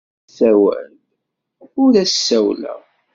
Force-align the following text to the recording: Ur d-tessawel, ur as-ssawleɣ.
Ur 0.03 0.09
d-tessawel, 0.09 0.91
ur 1.83 1.91
as-ssawleɣ. 2.03 2.81